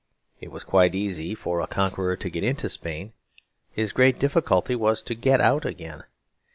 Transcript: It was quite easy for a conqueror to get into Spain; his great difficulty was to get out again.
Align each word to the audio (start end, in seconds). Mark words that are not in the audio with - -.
It 0.41 0.51
was 0.51 0.63
quite 0.63 0.95
easy 0.95 1.35
for 1.35 1.61
a 1.61 1.67
conqueror 1.67 2.15
to 2.15 2.29
get 2.31 2.43
into 2.43 2.69
Spain; 2.69 3.13
his 3.69 3.91
great 3.91 4.17
difficulty 4.17 4.73
was 4.75 5.03
to 5.03 5.13
get 5.13 5.39
out 5.39 5.63
again. 5.63 6.05